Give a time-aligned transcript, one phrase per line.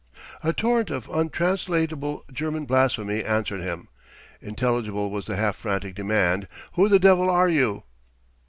[0.43, 3.87] A torrent of untranslatable German blasphemy answered him.
[4.41, 7.83] Intelligible was the half frantic demand: "Who the devil are you?"